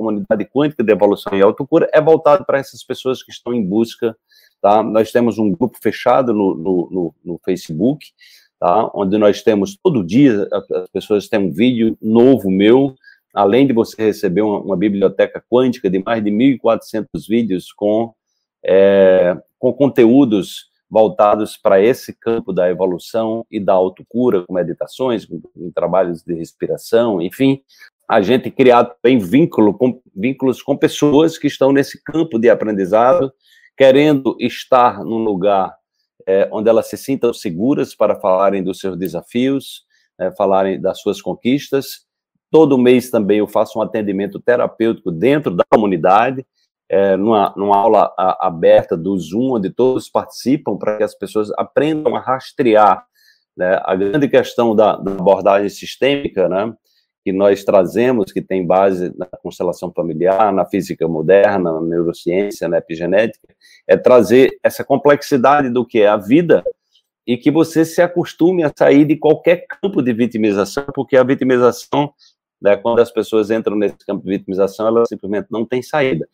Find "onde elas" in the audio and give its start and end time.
36.52-36.88